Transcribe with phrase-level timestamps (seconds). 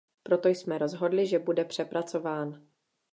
[0.23, 2.63] Proto jsme rozhodli, že bude přepracován.